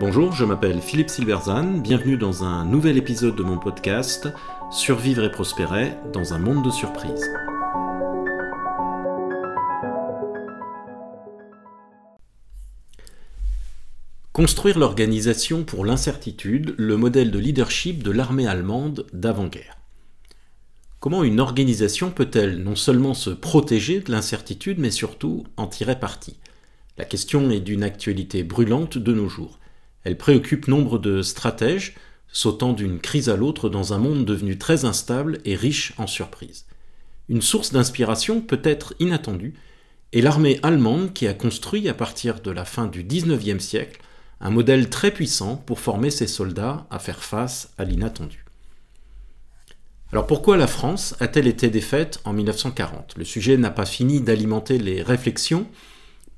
[0.00, 4.28] Bonjour, je m'appelle Philippe Silverzan, bienvenue dans un nouvel épisode de mon podcast
[4.72, 7.30] Survivre et prospérer dans un monde de surprises.
[14.32, 19.76] Construire l'organisation pour l'incertitude, le modèle de leadership de l'armée allemande d'avant-guerre.
[20.98, 26.38] Comment une organisation peut-elle non seulement se protéger de l'incertitude, mais surtout en tirer parti?
[27.00, 29.58] La question est d'une actualité brûlante de nos jours.
[30.04, 31.94] Elle préoccupe nombre de stratèges,
[32.30, 36.66] sautant d'une crise à l'autre dans un monde devenu très instable et riche en surprises.
[37.30, 39.54] Une source d'inspiration peut être inattendue,
[40.12, 44.02] et l'armée allemande qui a construit à partir de la fin du XIXe siècle
[44.42, 48.44] un modèle très puissant pour former ses soldats à faire face à l'inattendu.
[50.12, 54.76] Alors pourquoi la France a-t-elle été défaite en 1940 Le sujet n'a pas fini d'alimenter
[54.76, 55.66] les réflexions,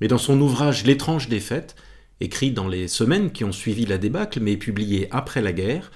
[0.02, 1.77] mais dans son ouvrage L'étrange défaite,
[2.20, 5.93] écrit dans les semaines qui ont suivi la débâcle mais publié après la guerre,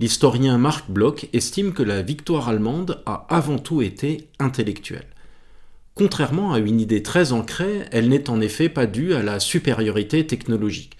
[0.00, 5.06] l'historien Marc Bloch estime que la victoire allemande a avant tout été intellectuelle.
[5.94, 10.26] Contrairement à une idée très ancrée, elle n'est en effet pas due à la supériorité
[10.26, 10.96] technologique.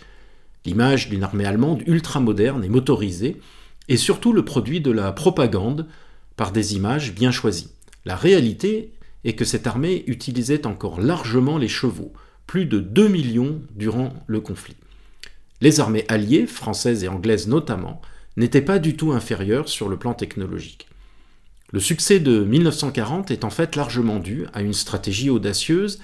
[0.64, 3.40] L'image d'une armée allemande ultramoderne et motorisée
[3.88, 5.88] est surtout le produit de la propagande
[6.36, 7.72] par des images bien choisies.
[8.04, 8.92] La réalité
[9.24, 12.12] est que cette armée utilisait encore largement les chevaux,
[12.46, 14.76] plus de 2 millions durant le conflit.
[15.60, 18.00] Les armées alliées, françaises et anglaises notamment,
[18.36, 20.88] n'étaient pas du tout inférieures sur le plan technologique.
[21.72, 26.00] Le succès de 1940 est en fait largement dû à une stratégie audacieuse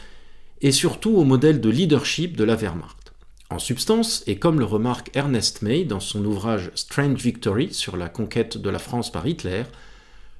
[0.62, 3.12] et surtout au modèle de leadership de la Wehrmacht.
[3.50, 8.08] En substance, et comme le remarque Ernest May dans son ouvrage Strange Victory sur la
[8.08, 9.64] conquête de la France par Hitler,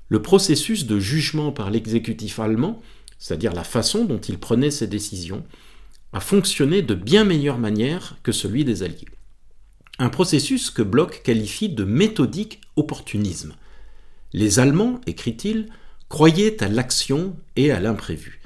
[0.08, 2.80] le processus de jugement par l'exécutif allemand,
[3.18, 5.44] c'est-à-dire la façon dont il prenait ses décisions,
[6.12, 9.08] a fonctionné de bien meilleure manière que celui des Alliés.
[9.98, 13.55] Un processus que Bloch qualifie de méthodique opportunisme.
[14.33, 15.69] Les Allemands, écrit-il,
[16.09, 18.41] croyaient à l'action et à l'imprévu.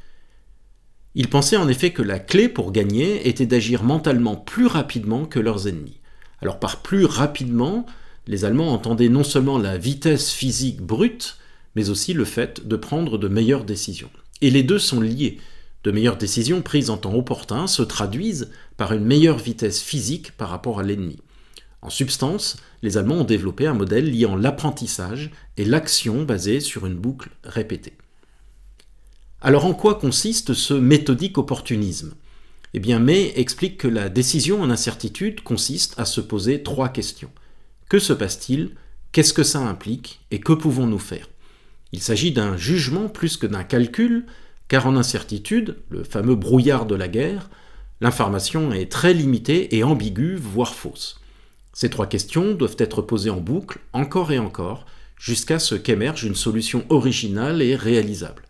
[1.14, 5.38] Ils pensaient en effet que la clé pour gagner était d'agir mentalement plus rapidement que
[5.38, 6.00] leurs ennemis.
[6.42, 7.86] Alors par plus rapidement,
[8.26, 11.38] les Allemands entendaient non seulement la vitesse physique brute,
[11.76, 14.10] mais aussi le fait de prendre de meilleures décisions.
[14.40, 15.38] Et les deux sont liés,
[15.84, 20.48] de meilleures décisions prises en temps opportun se traduisent par une meilleure vitesse physique par
[20.48, 21.18] rapport à l'ennemi.
[21.82, 26.94] En substance, les Allemands ont développé un modèle liant l'apprentissage et l'action basée sur une
[26.94, 27.92] boucle répétée.
[29.42, 32.14] Alors en quoi consiste ce méthodique opportunisme?
[32.72, 37.30] Eh bien, May explique que la décision en incertitude consiste à se poser trois questions.
[37.90, 38.70] Que se passe-t-il?
[39.12, 40.20] Qu'est-ce que ça implique?
[40.30, 41.28] Et que pouvons-nous faire?
[41.92, 44.26] Il s'agit d'un jugement plus que d'un calcul,
[44.68, 47.50] car en incertitude, le fameux brouillard de la guerre,
[48.00, 51.20] l'information est très limitée et ambiguë, voire fausse.
[51.72, 54.86] Ces trois questions doivent être posées en boucle, encore et encore,
[55.18, 58.44] jusqu'à ce qu'émerge une solution originale et réalisable.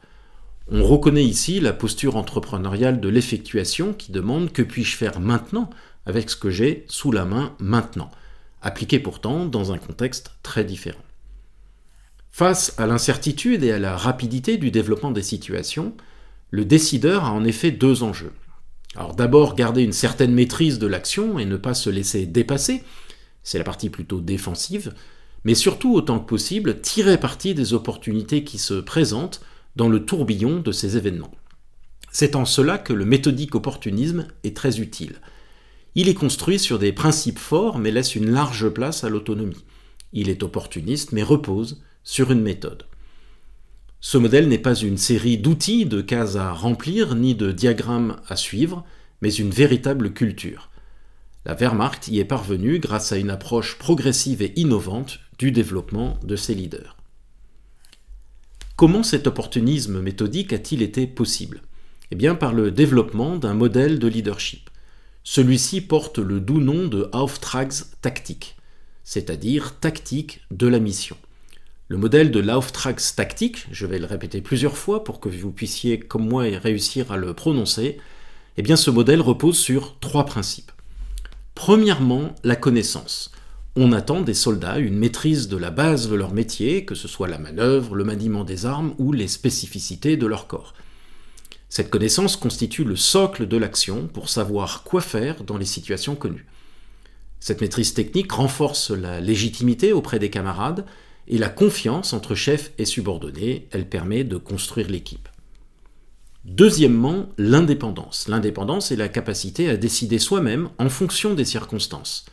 [0.71, 5.69] On reconnaît ici la posture entrepreneuriale de l'effectuation qui demande que puis-je faire maintenant
[6.07, 8.11] avec ce que j'ai sous la main maintenant,
[8.63, 11.04] appliquée pourtant dans un contexte très différent.
[12.37, 15.95] Face à l'incertitude et à la rapidité du développement des situations,
[16.50, 18.33] le décideur a en effet deux enjeux.
[18.97, 22.83] Alors d'abord garder une certaine maîtrise de l'action et ne pas se laisser dépasser,
[23.44, 24.94] c'est la partie plutôt défensive,
[25.44, 29.41] mais surtout autant que possible tirer parti des opportunités qui se présentent
[29.77, 31.31] dans le tourbillon de ces événements.
[32.11, 35.21] C'est en cela que le méthodique opportunisme est très utile.
[35.94, 39.65] Il est construit sur des principes forts mais laisse une large place à l'autonomie.
[40.12, 42.87] Il est opportuniste mais repose sur une méthode.
[44.01, 48.37] Ce modèle n'est pas une série d'outils, de cases à remplir, ni de diagrammes à
[48.37, 48.85] suivre,
[49.23, 50.71] mais une véritable culture.
[51.47, 56.37] La Wehrmacht y est parvenue grâce à une approche progressive et innovante du développement de
[56.37, 56.97] ses leaders.
[58.77, 61.63] Comment cet opportunisme méthodique a-t-il été possible?
[62.11, 64.69] Eh bien par le développement d'un modèle de leadership.
[65.23, 68.57] Celui-ci porte le doux nom de Auftragstaktik,
[69.05, 71.17] c'est-à-dire tactique de la mission.
[71.89, 76.27] Le modèle de Lauftragstaktik, je vais le répéter plusieurs fois pour que vous puissiez, comme
[76.27, 77.99] moi, réussir à le prononcer,
[78.57, 80.73] eh bien ce modèle repose sur trois principes.
[81.55, 83.33] Premièrement, la connaissance.
[83.77, 87.29] On attend des soldats une maîtrise de la base de leur métier, que ce soit
[87.29, 90.73] la manœuvre, le maniement des armes ou les spécificités de leur corps.
[91.69, 96.47] Cette connaissance constitue le socle de l'action pour savoir quoi faire dans les situations connues.
[97.41, 100.87] Cette maîtrise technique renforce la légitimité auprès des camarades
[101.29, 105.29] et la confiance entre chef et subordonné, elle permet de construire l'équipe.
[106.44, 108.29] Deuxièmement, l'indépendance.
[108.29, 112.26] L'indépendance est la capacité à décider soi-même en fonction des circonstances.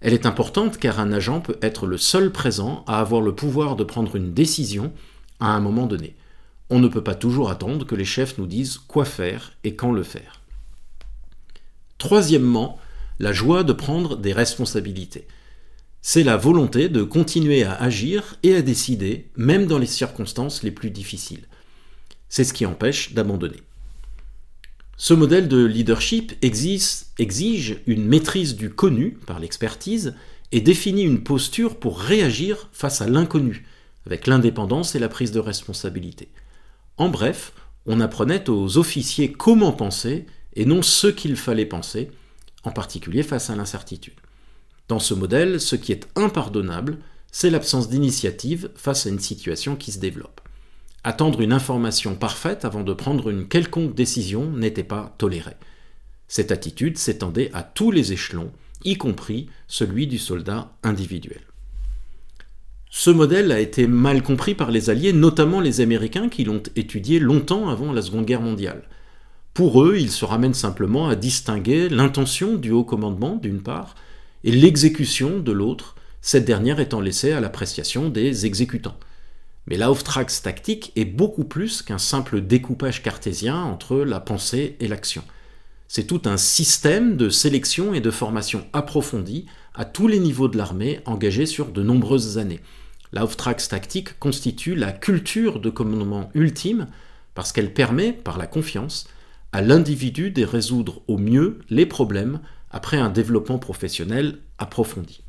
[0.00, 3.74] Elle est importante car un agent peut être le seul présent à avoir le pouvoir
[3.74, 4.92] de prendre une décision
[5.40, 6.14] à un moment donné.
[6.70, 9.92] On ne peut pas toujours attendre que les chefs nous disent quoi faire et quand
[9.92, 10.40] le faire.
[11.98, 12.78] Troisièmement,
[13.18, 15.26] la joie de prendre des responsabilités.
[16.04, 20.72] C'est la volonté de continuer à agir et à décider, même dans les circonstances les
[20.72, 21.46] plus difficiles.
[22.28, 23.62] C'est ce qui empêche d'abandonner.
[24.96, 30.16] Ce modèle de leadership exige, une maîtrise du connu par l'expertise
[30.50, 33.64] et définit une posture pour réagir face à l'inconnu,
[34.04, 36.28] avec l'indépendance et la prise de responsabilité.
[36.96, 37.52] En bref,
[37.86, 40.26] on apprenait aux officiers comment penser
[40.56, 42.10] et non ce qu'il fallait penser,
[42.64, 44.14] en particulier face à l'incertitude.
[44.92, 46.98] Dans ce modèle, ce qui est impardonnable,
[47.30, 50.42] c'est l'absence d'initiative face à une situation qui se développe.
[51.02, 55.52] Attendre une information parfaite avant de prendre une quelconque décision n'était pas toléré.
[56.28, 58.52] Cette attitude s'étendait à tous les échelons,
[58.84, 61.40] y compris celui du soldat individuel.
[62.90, 67.18] Ce modèle a été mal compris par les Alliés, notamment les Américains qui l'ont étudié
[67.18, 68.82] longtemps avant la Seconde Guerre mondiale.
[69.54, 73.94] Pour eux, il se ramène simplement à distinguer l'intention du haut commandement, d'une part,
[74.44, 78.96] et l'exécution de l'autre, cette dernière étant laissée à l'appréciation des exécutants.
[79.66, 85.22] Mais l'Auftragstactique est beaucoup plus qu'un simple découpage cartésien entre la pensée et l'action.
[85.88, 90.56] C'est tout un système de sélection et de formation approfondie à tous les niveaux de
[90.56, 92.60] l'armée engagée sur de nombreuses années.
[93.12, 96.88] L'Auftragstactique constitue la culture de commandement ultime
[97.34, 99.06] parce qu'elle permet, par la confiance,
[99.52, 102.40] à l'individu de résoudre au mieux les problèmes
[102.72, 105.22] après un développement professionnel approfondi.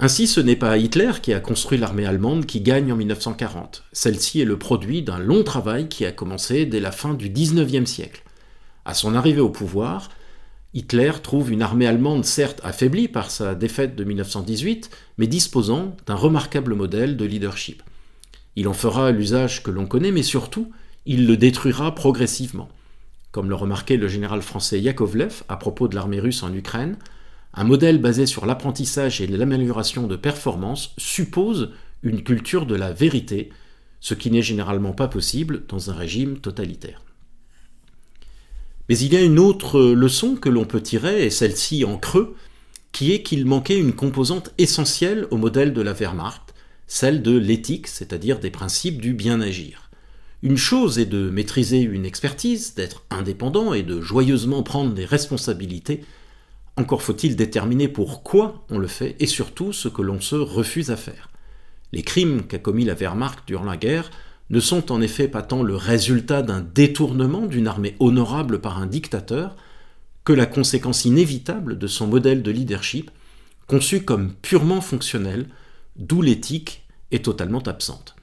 [0.00, 3.84] Ainsi, ce n'est pas Hitler qui a construit l'armée allemande qui gagne en 1940.
[3.92, 7.90] Celle-ci est le produit d'un long travail qui a commencé dès la fin du XIXe
[7.90, 8.22] siècle.
[8.84, 10.10] À son arrivée au pouvoir,
[10.72, 16.14] Hitler trouve une armée allemande certes affaiblie par sa défaite de 1918, mais disposant d'un
[16.14, 17.82] remarquable modèle de leadership.
[18.54, 20.70] Il en fera l'usage que l'on connaît, mais surtout,
[21.06, 22.68] il le détruira progressivement.
[23.30, 26.96] Comme le remarquait le général français Yakovlev à propos de l'armée russe en Ukraine,
[27.54, 31.72] un modèle basé sur l'apprentissage et l'amélioration de performance suppose
[32.02, 33.50] une culture de la vérité,
[34.00, 37.02] ce qui n'est généralement pas possible dans un régime totalitaire.
[38.88, 42.36] Mais il y a une autre leçon que l'on peut tirer, et celle-ci en creux,
[42.92, 46.54] qui est qu'il manquait une composante essentielle au modèle de la Wehrmacht,
[46.86, 49.87] celle de l'éthique, c'est-à-dire des principes du bien agir.
[50.42, 56.04] Une chose est de maîtriser une expertise, d'être indépendant et de joyeusement prendre des responsabilités.
[56.76, 60.96] Encore faut-il déterminer pourquoi on le fait et surtout ce que l'on se refuse à
[60.96, 61.28] faire.
[61.92, 64.12] Les crimes qu'a commis la Wehrmacht durant la guerre
[64.50, 68.86] ne sont en effet pas tant le résultat d'un détournement d'une armée honorable par un
[68.86, 69.56] dictateur
[70.24, 73.10] que la conséquence inévitable de son modèle de leadership,
[73.66, 75.46] conçu comme purement fonctionnel,
[75.96, 78.14] d'où l'éthique est totalement absente.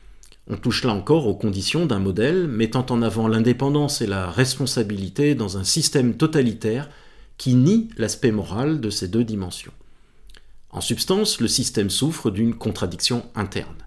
[0.47, 5.33] On touche là encore aux conditions d'un modèle mettant en avant l'indépendance et la responsabilité
[5.33, 6.89] dans un système totalitaire
[7.38, 9.74] qui nie l'aspect moral de ces deux dimensions.
[10.69, 13.86] En substance, le système souffre d'une contradiction interne.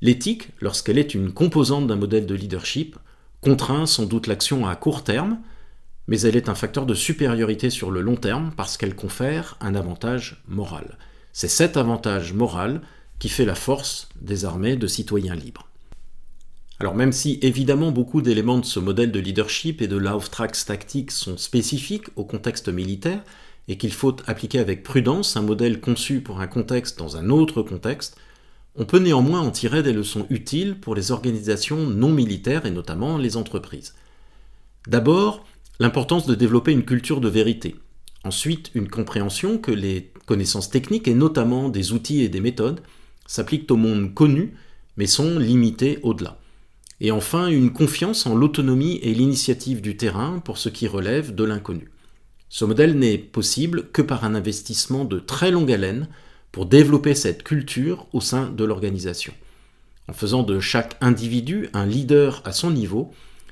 [0.00, 2.96] L'éthique, lorsqu'elle est une composante d'un modèle de leadership,
[3.42, 5.40] contraint sans doute l'action à court terme,
[6.08, 9.74] mais elle est un facteur de supériorité sur le long terme parce qu'elle confère un
[9.74, 10.96] avantage moral.
[11.32, 12.80] C'est cet avantage moral
[13.18, 15.71] qui fait la force des armées de citoyens libres.
[16.82, 21.36] Alors même si évidemment beaucoup d'éléments de ce modèle de leadership et de l'Auftragstactique sont
[21.36, 23.22] spécifiques au contexte militaire,
[23.68, 27.62] et qu'il faut appliquer avec prudence un modèle conçu pour un contexte dans un autre
[27.62, 28.16] contexte,
[28.74, 33.16] on peut néanmoins en tirer des leçons utiles pour les organisations non militaires et notamment
[33.16, 33.94] les entreprises.
[34.88, 35.44] D'abord,
[35.78, 37.76] l'importance de développer une culture de vérité.
[38.24, 42.80] Ensuite, une compréhension que les connaissances techniques et notamment des outils et des méthodes
[43.28, 44.54] s'appliquent au monde connu
[44.96, 46.41] mais sont limitées au-delà.
[47.04, 51.42] Et enfin, une confiance en l'autonomie et l'initiative du terrain pour ce qui relève de
[51.42, 51.90] l'inconnu.
[52.48, 56.06] Ce modèle n'est possible que par un investissement de très longue haleine
[56.52, 59.32] pour développer cette culture au sein de l'organisation.
[60.08, 63.10] En faisant de chaque individu un leader à son niveau,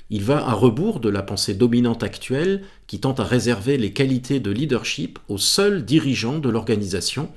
[0.09, 4.39] il va à rebours de la pensée dominante actuelle qui tente à réserver les qualités
[4.39, 7.29] de leadership aux seuls dirigeants de l'organisation